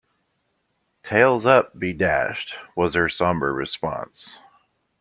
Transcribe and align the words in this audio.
"Tails 1.03 1.45
up 1.45 1.77
be 1.77 1.93
dashed," 1.93 2.55
was 2.75 2.95
her 2.95 3.07
sombre 3.07 3.51
response. 3.51 4.39